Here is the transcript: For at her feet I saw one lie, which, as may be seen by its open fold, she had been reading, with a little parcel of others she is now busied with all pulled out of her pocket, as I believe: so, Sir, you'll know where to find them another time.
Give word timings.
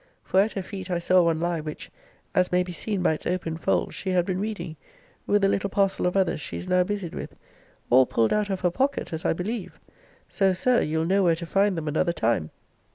For 0.23 0.39
at 0.39 0.53
her 0.53 0.63
feet 0.63 0.89
I 0.89 0.97
saw 0.97 1.21
one 1.21 1.39
lie, 1.39 1.59
which, 1.59 1.91
as 2.33 2.51
may 2.51 2.63
be 2.63 2.71
seen 2.71 3.03
by 3.03 3.13
its 3.13 3.27
open 3.27 3.55
fold, 3.55 3.93
she 3.93 4.09
had 4.09 4.25
been 4.25 4.39
reading, 4.39 4.75
with 5.27 5.43
a 5.43 5.47
little 5.47 5.69
parcel 5.69 6.07
of 6.07 6.17
others 6.17 6.41
she 6.41 6.57
is 6.57 6.67
now 6.67 6.83
busied 6.83 7.13
with 7.13 7.35
all 7.91 8.07
pulled 8.07 8.33
out 8.33 8.49
of 8.49 8.61
her 8.61 8.71
pocket, 8.71 9.13
as 9.13 9.25
I 9.25 9.33
believe: 9.33 9.79
so, 10.27 10.53
Sir, 10.53 10.81
you'll 10.81 11.05
know 11.05 11.21
where 11.21 11.35
to 11.35 11.45
find 11.45 11.77
them 11.77 11.87
another 11.87 12.13
time. 12.13 12.49